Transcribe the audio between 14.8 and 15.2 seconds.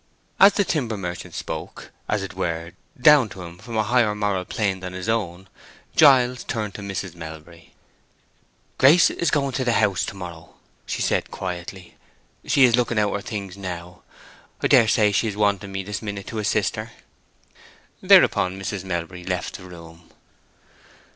say